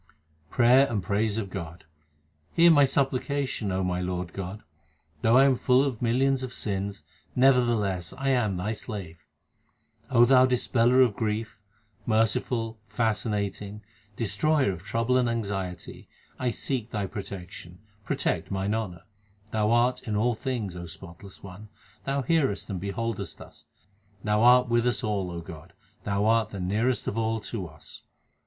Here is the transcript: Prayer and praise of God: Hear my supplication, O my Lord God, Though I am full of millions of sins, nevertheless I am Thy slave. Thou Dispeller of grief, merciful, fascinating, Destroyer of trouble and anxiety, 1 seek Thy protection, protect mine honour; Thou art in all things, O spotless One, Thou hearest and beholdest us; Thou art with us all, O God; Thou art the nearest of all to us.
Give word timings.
Prayer 0.49 0.87
and 0.89 1.03
praise 1.03 1.37
of 1.37 1.51
God: 1.51 1.83
Hear 2.53 2.71
my 2.71 2.85
supplication, 2.85 3.71
O 3.71 3.83
my 3.83 4.01
Lord 4.01 4.33
God, 4.33 4.63
Though 5.21 5.37
I 5.37 5.43
am 5.45 5.55
full 5.55 5.83
of 5.85 6.01
millions 6.01 6.41
of 6.41 6.55
sins, 6.55 7.03
nevertheless 7.35 8.11
I 8.17 8.29
am 8.29 8.57
Thy 8.57 8.71
slave. 8.73 9.23
Thou 10.11 10.47
Dispeller 10.47 11.01
of 11.05 11.15
grief, 11.15 11.59
merciful, 12.07 12.79
fascinating, 12.87 13.83
Destroyer 14.15 14.71
of 14.71 14.81
trouble 14.81 15.17
and 15.19 15.29
anxiety, 15.29 16.09
1 16.37 16.51
seek 16.53 16.89
Thy 16.89 17.05
protection, 17.05 17.77
protect 18.03 18.49
mine 18.49 18.73
honour; 18.73 19.03
Thou 19.51 19.69
art 19.69 20.01
in 20.07 20.15
all 20.15 20.33
things, 20.33 20.75
O 20.75 20.87
spotless 20.87 21.43
One, 21.43 21.69
Thou 22.05 22.23
hearest 22.23 22.71
and 22.71 22.79
beholdest 22.81 23.39
us; 23.39 23.67
Thou 24.23 24.41
art 24.41 24.67
with 24.67 24.87
us 24.87 25.03
all, 25.03 25.29
O 25.29 25.41
God; 25.41 25.73
Thou 26.05 26.25
art 26.25 26.49
the 26.49 26.59
nearest 26.59 27.07
of 27.07 27.19
all 27.19 27.39
to 27.41 27.67
us. 27.67 28.01